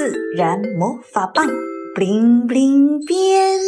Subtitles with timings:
[0.00, 1.46] 自然魔法棒
[1.94, 3.60] ，bling bling 变。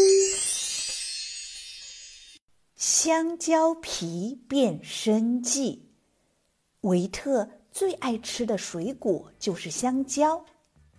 [2.74, 5.90] 香蕉皮变身记。
[6.80, 10.42] 维特最爱吃的水果就是香蕉。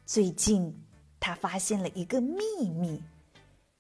[0.06, 0.72] 最近，
[1.20, 3.02] 他发现了一个秘密：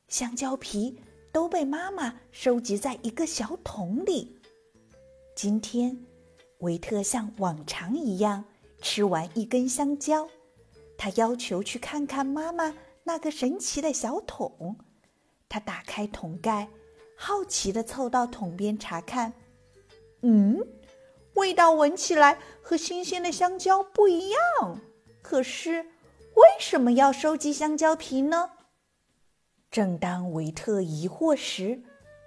[0.07, 0.97] 香蕉皮
[1.31, 4.35] 都被妈妈收集在一个小桶里。
[5.35, 5.95] 今天，
[6.61, 8.43] 维特像往常一样
[8.81, 10.27] 吃完一根香蕉。
[11.03, 14.77] 他要求去看看妈妈那个神奇的小桶。
[15.49, 16.69] 他打开桶盖，
[17.17, 19.33] 好奇地凑到桶边查看。
[20.21, 20.65] 嗯，
[21.33, 24.79] 味道闻起来和新鲜的香蕉不一样。
[25.21, 25.81] 可是，
[26.35, 28.51] 为什么要收集香蕉皮呢？
[29.69, 31.83] 正当维特疑惑时，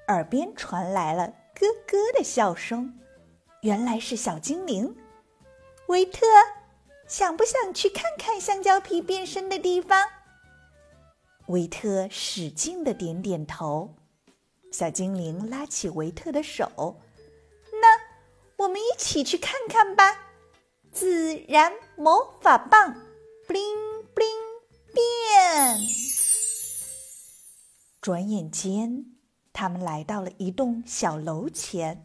[0.08, 3.00] 耳边传来了咯咯的笑声。
[3.62, 4.94] 原来是小精灵。
[5.86, 6.26] 维特。
[7.08, 10.08] 想不想去看看香蕉皮变身的地方？
[11.46, 13.94] 维特使劲的点点头。
[14.72, 17.00] 小精灵拉起维特的手
[17.80, 20.32] ：“那我们一起去看看吧！”
[20.90, 22.94] 自然魔法棒
[23.46, 25.78] ，bling bling 变。
[28.00, 29.16] 转眼间，
[29.52, 32.04] 他们来到了一栋小楼前。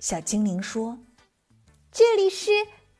[0.00, 0.98] 小精灵说
[1.92, 2.50] ：“这里是。”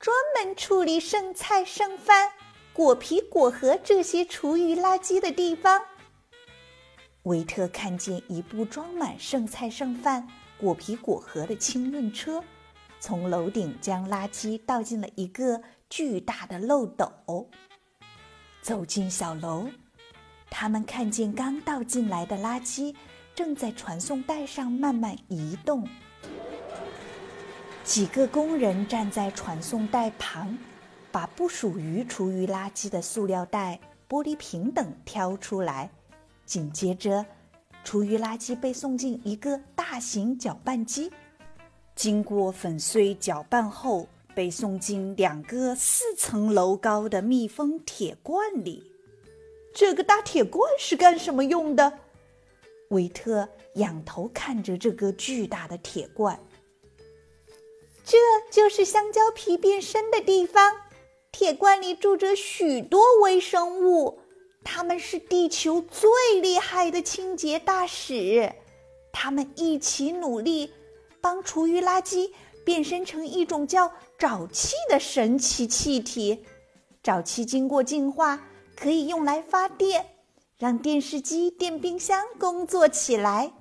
[0.04, 2.30] 专门处理剩菜剩饭、
[2.74, 5.80] 果皮果核这些厨余垃圾的地方。
[7.22, 12.44] 维特看见一部装满剩菜剩饭、果皮果核的清运车，
[13.00, 17.48] 从楼顶将垃圾倒进了一个巨大的漏斗。
[18.60, 19.70] 走进小楼，
[20.50, 22.94] 他们看见刚倒进来的垃圾
[23.34, 25.88] 正在传送带上慢慢移动。
[27.84, 30.56] 几个工人站在传送带旁，
[31.12, 35.90] 把不属于厨余垃圾的塑料袋、玻璃瓶等挑出来。
[36.46, 37.24] 紧接着，
[37.84, 41.12] 厨余垃圾被送进一个大型搅拌机，
[41.94, 48.90] 经过粉碎搅拌后，被送进两个四层楼高的密封铁罐里。
[49.74, 51.98] 这个大铁罐是干什么用的？
[52.88, 56.38] 维特仰头看着这个巨大的铁罐。
[58.04, 58.18] 这
[58.50, 60.72] 就是香蕉皮变身的地方。
[61.32, 64.20] 铁罐里住着许多微生物，
[64.62, 66.08] 它们是地球最
[66.40, 68.52] 厉害的清洁大使。
[69.12, 70.72] 他们一起努力，
[71.20, 72.30] 帮厨余垃圾
[72.64, 76.44] 变身成一种叫沼气的神奇气体。
[77.02, 78.40] 沼气经过净化，
[78.76, 80.06] 可以用来发电，
[80.58, 83.52] 让电视机、电冰箱工作起来。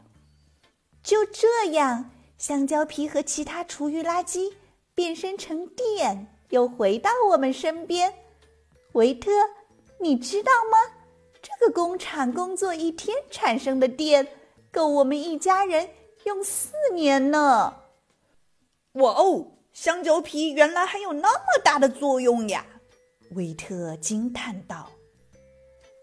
[1.02, 2.12] 就这样。
[2.46, 4.52] 香蕉皮和其他厨余垃圾
[4.94, 8.14] 变身成电，又回到我们身边。
[8.92, 9.32] 维特，
[9.98, 10.78] 你知道吗？
[11.42, 14.28] 这个工厂工作一天产生的电，
[14.74, 15.90] 够我们一家人
[16.26, 17.74] 用四年呢。
[18.96, 22.66] 哇哦，香蕉皮原来还有那么大的作用呀！
[23.36, 24.92] 维特惊叹道。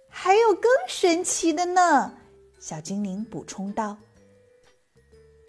[0.08, 2.14] 还有更神奇的呢，
[2.58, 3.94] 小精灵补充道。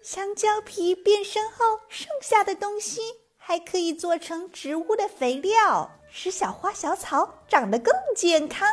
[0.02, 3.00] 香蕉皮变身后剩下的东西
[3.36, 8.68] 还可以做成植物的肥料，使小花小草长得更健康。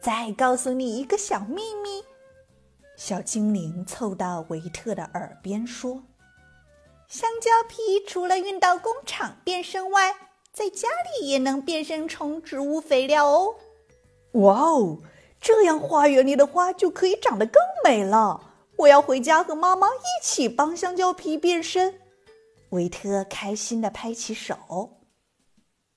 [0.00, 2.02] 再告诉你一个小秘密，
[2.96, 6.02] 小精灵凑到维特的耳边说
[7.06, 10.14] ：“香蕉皮除了运到工厂变身外，
[10.52, 10.88] 在家
[11.20, 13.56] 里也能变身成植物肥料哦。”
[14.40, 14.98] 哇哦，
[15.38, 18.52] 这样花园里的花就可以长得更美了。
[18.76, 22.00] 我要回家和妈妈一起帮香蕉皮变身。
[22.70, 24.90] 维特开心地拍起手。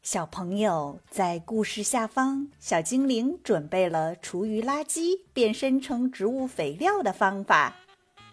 [0.04, 7.76] 小朋友在故事下方，小精灵准备了厨余垃圾变身成植物肥料的方法，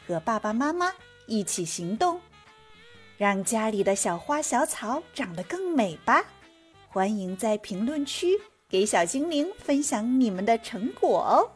[0.06, 0.92] 和爸爸妈妈
[1.26, 2.20] 一起行动，
[3.16, 6.24] 让家里的小花小草长得更美吧！
[6.86, 8.38] 欢迎在评论区
[8.68, 11.50] 给小精灵分享你们的成果哦。